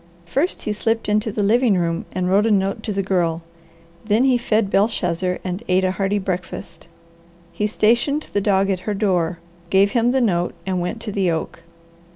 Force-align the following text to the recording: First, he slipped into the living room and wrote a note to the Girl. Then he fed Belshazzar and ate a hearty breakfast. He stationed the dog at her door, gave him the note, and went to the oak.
First, 0.25 0.63
he 0.63 0.73
slipped 0.73 1.07
into 1.07 1.31
the 1.31 1.43
living 1.43 1.77
room 1.77 2.05
and 2.11 2.27
wrote 2.27 2.47
a 2.47 2.49
note 2.49 2.81
to 2.81 2.91
the 2.91 3.03
Girl. 3.03 3.43
Then 4.03 4.23
he 4.23 4.35
fed 4.35 4.71
Belshazzar 4.71 5.37
and 5.43 5.61
ate 5.67 5.83
a 5.83 5.91
hearty 5.91 6.17
breakfast. 6.17 6.87
He 7.51 7.67
stationed 7.67 8.25
the 8.33 8.41
dog 8.41 8.71
at 8.71 8.79
her 8.89 8.95
door, 8.95 9.37
gave 9.69 9.91
him 9.91 10.09
the 10.09 10.19
note, 10.19 10.55
and 10.65 10.81
went 10.81 11.01
to 11.01 11.11
the 11.11 11.29
oak. 11.29 11.59